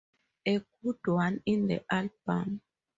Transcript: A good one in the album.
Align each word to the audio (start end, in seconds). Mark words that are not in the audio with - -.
A 0.47 0.63
good 0.81 0.97
one 1.05 1.43
in 1.45 1.67
the 1.67 1.85
album. 1.93 2.61